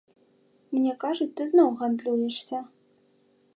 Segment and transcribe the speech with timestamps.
[0.77, 2.65] Мне кажуць, ты зноў гандлюешся.